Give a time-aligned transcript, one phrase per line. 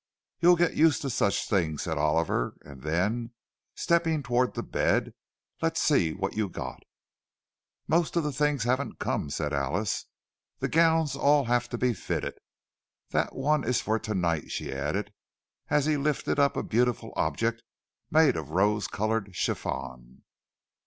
[0.39, 3.33] "You'll get used to such things," said Oliver; and then,
[3.75, 5.13] stepping toward the bed,
[5.61, 6.81] "Let's see what you got."
[7.87, 10.07] "Most of the things haven't come," said Alice.
[10.57, 15.13] "The gowns all have to be fitted.—That one is for to night," she added,
[15.69, 17.61] as he lifted up a beautiful object
[18.09, 20.23] made of rose coloured chiffon.